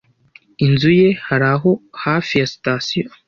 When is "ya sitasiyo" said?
2.39-3.07